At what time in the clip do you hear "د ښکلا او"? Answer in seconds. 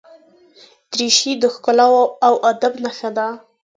1.41-2.33